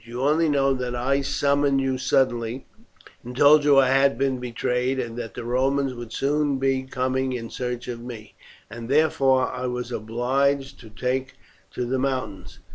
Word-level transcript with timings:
You 0.03 0.21
only 0.23 0.49
know 0.49 0.73
that 0.73 0.95
I 0.95 1.21
summoned 1.21 1.79
you 1.79 1.99
suddenly, 1.99 2.65
and 3.23 3.37
told 3.37 3.63
you 3.63 3.77
I 3.77 3.89
had 3.89 4.17
been 4.17 4.39
betrayed, 4.39 4.99
and 4.99 5.15
that 5.19 5.35
the 5.35 5.43
Romans 5.43 5.93
would 5.93 6.11
soon 6.11 6.57
be 6.57 6.81
coming 6.85 7.33
in 7.33 7.51
search 7.51 7.87
of 7.87 8.01
me, 8.01 8.33
and 8.67 8.89
therefore 8.89 9.51
I 9.53 9.67
was 9.67 9.91
obliged 9.91 10.79
to 10.79 10.89
take 10.89 11.35
to 11.75 11.85
the 11.85 11.99
mountains. 11.99 12.57